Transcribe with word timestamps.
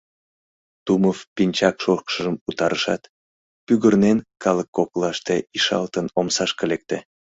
—Тумов 0.85 1.17
пинчак 1.35 1.75
шокшыжым 1.83 2.35
утарышат, 2.47 3.01
пӱгырнен, 3.65 4.17
калык 4.43 4.69
коклаште 4.77 5.35
ишалтын, 5.57 6.05
омсашке 6.19 6.63
лекте. 6.71 6.97